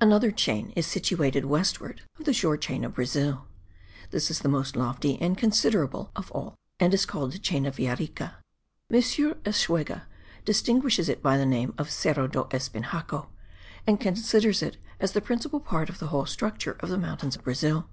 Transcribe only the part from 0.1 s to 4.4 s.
chain is situated westward of the shore chain of Brazil. This is